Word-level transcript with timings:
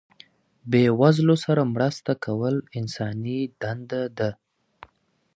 بې 0.71 0.83
وزلو 0.99 1.35
سره 1.45 1.61
مرسته 1.75 2.11
کول 2.25 2.55
انساني 2.79 3.39
دنده 3.61 4.03
ده. 4.17 4.29